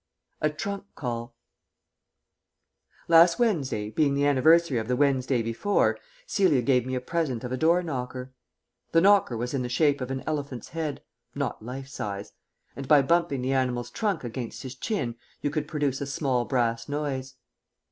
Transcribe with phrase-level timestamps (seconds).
[0.41, 1.35] A TRUNK CALL
[3.07, 7.51] Last Wednesday, being the anniversary of the Wednesday before, Celia gave me a present of
[7.51, 8.33] a door knocker.
[8.93, 11.03] The knocker was in the shape of an elephant's head
[11.35, 12.33] (not life size);
[12.75, 16.89] and by bumping the animal's trunk against his chin you could produce a small brass
[16.89, 17.35] noise.